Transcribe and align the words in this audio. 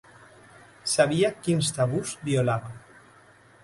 Sabia 0.93 1.31
quins 1.45 1.71
tabús 1.79 2.17
violava. 2.31 2.77